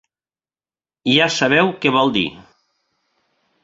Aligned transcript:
Ja 1.17 1.29
sabeu 1.37 1.71
què 1.85 1.95
vol 2.01 2.17
dir. 2.19 2.27